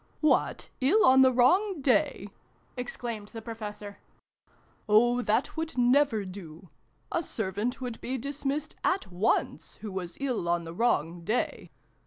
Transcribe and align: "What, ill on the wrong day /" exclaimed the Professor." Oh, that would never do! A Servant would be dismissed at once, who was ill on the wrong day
"What, 0.19 0.71
ill 0.81 1.05
on 1.05 1.21
the 1.21 1.31
wrong 1.31 1.79
day 1.79 2.27
/" 2.53 2.75
exclaimed 2.75 3.27
the 3.27 3.41
Professor." 3.43 3.99
Oh, 4.89 5.21
that 5.21 5.55
would 5.55 5.77
never 5.77 6.25
do! 6.25 6.69
A 7.11 7.21
Servant 7.21 7.81
would 7.81 8.01
be 8.01 8.17
dismissed 8.17 8.75
at 8.83 9.11
once, 9.11 9.75
who 9.81 9.91
was 9.91 10.17
ill 10.19 10.49
on 10.49 10.63
the 10.63 10.73
wrong 10.73 11.23
day 11.23 11.69